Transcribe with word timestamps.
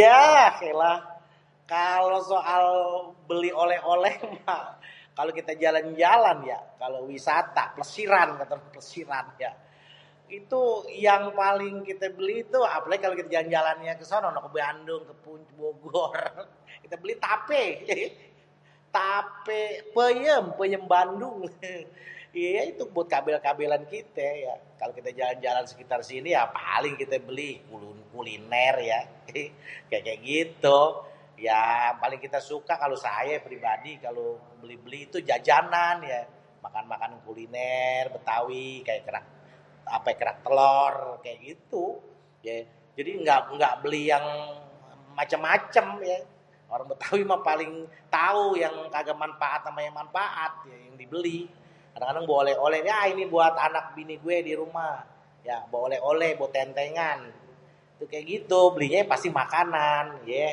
yeh 0.00 0.50
iléh 0.70 0.98
kalo 1.72 2.16
soal 2.30 2.64
beli 3.28 3.50
oleh-oleh 3.62 4.14
mah 4.46 4.64
kalo 5.16 5.28
kite 5.36 5.54
jalan-jalan 5.64 6.38
ya 6.52 6.58
kalo 6.80 6.98
wisata 7.10 7.64
plesiran 7.76 8.28
ya 8.40 8.44
plesiran, 8.72 9.26
itu 10.38 10.60
yang 11.06 11.22
paling 11.40 11.74
kite 11.88 12.08
beli 12.18 12.36
tuh 12.54 12.64
apelagi 12.76 13.04
kite 13.04 13.28
kalo 13.28 13.28
jalan 13.34 13.48
jalannye 13.54 13.92
kesono 14.00 14.28
noh 14.32 14.42
ke 14.48 14.50
Bandung 14.56 15.02
ke 15.08 15.14
Bogor, 15.58 16.16
kita 16.82 16.96
beli 17.02 17.14
tape 17.24 17.64
jadi, 17.88 18.06
tape 18.96 19.62
peyem-peyem 19.94 20.82
bandung 20.92 21.38
ye 22.42 22.52
itu 22.72 22.84
buat 22.94 23.08
kabel-kabelan 23.14 23.84
kite 23.92 24.30
ya, 24.48 24.54
kalo 24.80 24.90
kita 24.98 25.10
jalan-jalan 25.18 25.64
sekitar 25.70 26.00
sini 26.10 26.28
ya 26.36 26.42
paling 26.60 26.94
kite 27.00 27.18
beli 27.28 27.52
kuliner-kuliner 27.68 28.74
ya 28.92 29.00
eee 29.28 29.52
jadi 29.92 30.00
kaya-kaya 30.00 30.18
gitu 30.30 30.80
ya 31.48 31.62
paling 32.02 32.16
kite 32.24 32.40
suka 32.50 32.74
saye 33.04 33.34
kalo 33.36 33.44
pribadi 33.46 33.92
jadi 34.00 34.06
kalo 34.08 34.24
beli-beli 34.64 35.00
jajanan 35.28 35.96
ya 36.12 36.20
makan-makanan 36.64 37.18
kuliner 37.28 38.04
betawi 38.16 38.70
kaya 38.86 39.00
kerak 39.06 39.26
ape 39.96 40.10
kerak 40.18 40.38
telor 40.44 40.96
kaya 41.24 41.36
gitu 41.48 41.82
yé 42.46 42.58
jadi 42.96 43.10
ga 43.28 43.38
beli-beli 43.52 44.02
yang 44.12 44.26
macem-macem 45.18 45.86
yé 46.08 46.18
kalo 46.68 46.82
betawi 46.96 47.22
mah 47.28 47.40
paling 47.44 47.72
tau 48.12 48.46
yang 48.56 48.72
manfaat 48.88 49.68
mane 49.68 49.84
yang 49.92 49.96
ga 50.00 50.04
manfaat 50.08 50.52
yang 50.68 50.96
dibeli 51.00 51.40
kadang-kadang 51.92 52.24
bawa 52.28 52.38
oleh-oleh 52.48 52.80
yah 52.88 53.02
ini 53.12 53.28
buat 53.28 53.52
anak 53.52 53.92
bini 53.92 54.16
gué 54.16 54.40
di 54.40 54.56
ruméh 54.56 55.04
ya 55.44 55.60
bawa 55.68 55.92
oleh-oleh 55.92 56.40
bawa 56.40 56.48
tentengan 56.48 57.18
itu 58.00 58.04
kaya 58.08 58.22
gitu 58.24 58.60
belinye 58.74 59.02
pasti 59.10 59.28
makanan 59.28 60.06
yé 60.30 60.48